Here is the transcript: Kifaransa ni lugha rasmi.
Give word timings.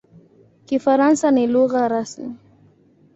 Kifaransa 0.65 1.31
ni 1.31 1.47
lugha 1.47 1.87
rasmi. 1.87 2.35